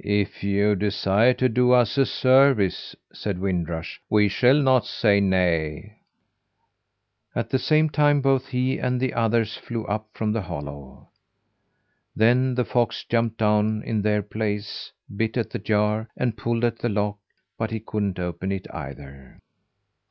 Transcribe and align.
"If 0.00 0.44
you 0.44 0.76
desire 0.76 1.32
to 1.32 1.48
do 1.48 1.72
us 1.72 1.96
a 1.96 2.04
service," 2.04 2.94
said 3.10 3.38
Wind 3.40 3.70
Rush, 3.70 4.02
"we 4.10 4.28
shall 4.28 4.60
not 4.60 4.84
say 4.84 5.18
nay." 5.18 5.96
At 7.34 7.48
the 7.48 7.58
same 7.58 7.88
time, 7.88 8.20
both 8.20 8.48
he 8.48 8.76
and 8.76 9.00
the 9.00 9.14
others 9.14 9.56
flew 9.56 9.86
up 9.86 10.10
from 10.12 10.30
the 10.32 10.42
hollow. 10.42 11.08
Then 12.14 12.54
the 12.54 12.66
fox 12.66 13.02
jumped 13.04 13.38
down 13.38 13.82
in 13.84 14.02
their 14.02 14.20
place, 14.20 14.92
bit 15.16 15.38
at 15.38 15.48
the 15.48 15.58
jar, 15.58 16.06
and 16.18 16.36
pulled 16.36 16.64
at 16.66 16.76
the 16.80 16.90
lock 16.90 17.16
but 17.56 17.70
he 17.70 17.80
couldn't 17.80 18.18
open 18.18 18.52
it 18.52 18.66
either. 18.74 19.38